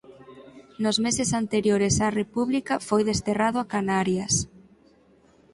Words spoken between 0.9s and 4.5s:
meses anteriores á República foi desterrado a Canarias.